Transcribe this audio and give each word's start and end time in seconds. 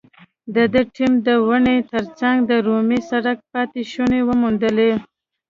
د 0.55 0.57
ده 0.73 0.81
ټیم 0.95 1.13
د 1.27 1.29
ونې 1.47 1.77
تر 1.91 2.03
څنګ 2.19 2.37
د 2.49 2.51
رومي 2.67 2.99
سړک 3.09 3.37
پاتې 3.51 3.81
شونې 3.91 4.19
وموندلې. 4.29 4.91